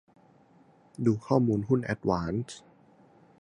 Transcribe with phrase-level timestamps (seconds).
[1.05, 2.57] ดูข้อมูลหุ้นแอดวานซ์